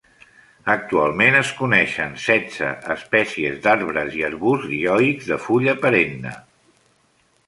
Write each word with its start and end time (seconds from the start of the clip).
Actualment, 0.75 1.35
es 1.39 1.49
coneixen 1.57 2.15
setze 2.23 2.69
espècies 2.95 3.59
d'arbres 3.67 4.17
i 4.21 4.25
arbusts 4.31 4.71
dioics 4.71 5.29
de 5.33 5.37
fulla 5.45 5.77
perenne. 5.85 6.33